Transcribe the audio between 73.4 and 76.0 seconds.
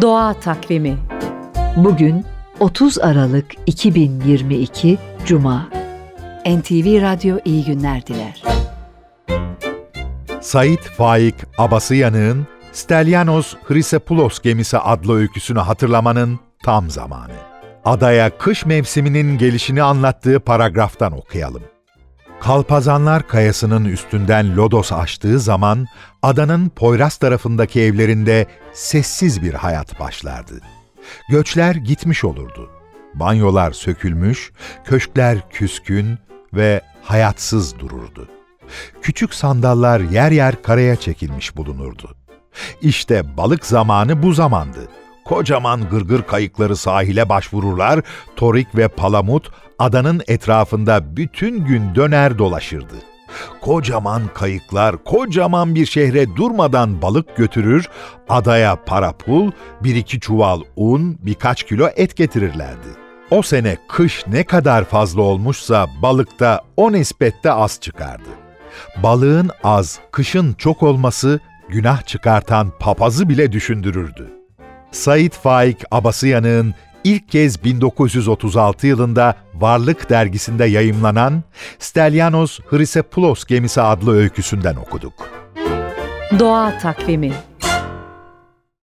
düşündürürdü. Said Faik